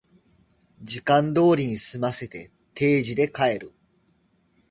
[0.81, 3.71] 時間通りに済ませて定時で帰る